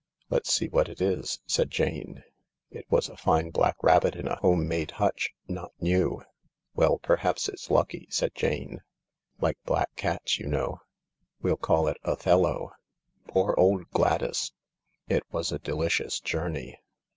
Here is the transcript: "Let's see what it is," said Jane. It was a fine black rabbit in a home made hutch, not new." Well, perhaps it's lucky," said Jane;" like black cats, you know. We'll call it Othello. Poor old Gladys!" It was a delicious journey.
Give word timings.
"Let's 0.31 0.51
see 0.51 0.67
what 0.67 0.89
it 0.89 0.99
is," 0.99 1.41
said 1.45 1.69
Jane. 1.69 2.23
It 2.71 2.87
was 2.89 3.07
a 3.07 3.15
fine 3.15 3.51
black 3.51 3.75
rabbit 3.83 4.15
in 4.15 4.27
a 4.27 4.37
home 4.37 4.67
made 4.67 4.89
hutch, 4.97 5.29
not 5.47 5.73
new." 5.79 6.23
Well, 6.73 6.97
perhaps 6.97 7.47
it's 7.47 7.69
lucky," 7.69 8.07
said 8.09 8.33
Jane;" 8.33 8.81
like 9.41 9.59
black 9.63 9.95
cats, 9.95 10.39
you 10.39 10.47
know. 10.47 10.81
We'll 11.43 11.55
call 11.55 11.87
it 11.87 11.97
Othello. 12.03 12.71
Poor 13.27 13.53
old 13.59 13.91
Gladys!" 13.91 14.53
It 15.07 15.21
was 15.31 15.51
a 15.51 15.59
delicious 15.59 16.19
journey. 16.19 16.79